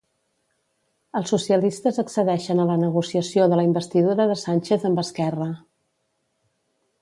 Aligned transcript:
Els 1.19 1.33
socialistes 1.33 1.99
accedeixen 2.03 2.61
a 2.63 2.65
la 2.69 2.77
negociació 2.85 3.45
de 3.53 3.59
la 3.61 3.67
investidura 3.69 4.27
de 4.33 4.39
Sánchez 4.45 4.89
amb 4.91 5.05
Esquerra. 5.05 5.49